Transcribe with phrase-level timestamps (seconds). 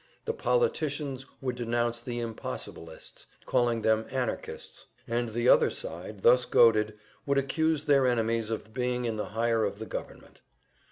[0.25, 6.97] The "politicians" would denounce the "impossibilists," calling them "anarchists;" and the other side, thus goaded,
[7.27, 10.41] would accuse their enemies of being in the hire of the government.